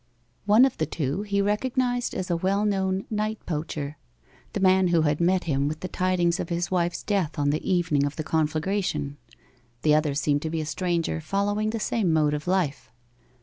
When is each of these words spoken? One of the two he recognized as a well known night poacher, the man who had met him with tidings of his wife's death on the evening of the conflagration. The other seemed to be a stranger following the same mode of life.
One 0.47 0.65
of 0.65 0.77
the 0.79 0.87
two 0.87 1.21
he 1.21 1.43
recognized 1.43 2.15
as 2.15 2.31
a 2.31 2.35
well 2.35 2.65
known 2.65 3.05
night 3.11 3.37
poacher, 3.45 3.97
the 4.53 4.59
man 4.59 4.87
who 4.87 5.01
had 5.03 5.21
met 5.21 5.43
him 5.43 5.67
with 5.67 5.79
tidings 5.91 6.39
of 6.39 6.49
his 6.49 6.71
wife's 6.71 7.03
death 7.03 7.37
on 7.37 7.51
the 7.51 7.63
evening 7.71 8.07
of 8.07 8.15
the 8.15 8.23
conflagration. 8.23 9.17
The 9.83 9.93
other 9.93 10.15
seemed 10.15 10.41
to 10.41 10.49
be 10.49 10.59
a 10.59 10.65
stranger 10.65 11.21
following 11.21 11.69
the 11.69 11.79
same 11.79 12.11
mode 12.11 12.33
of 12.33 12.47
life. 12.47 12.91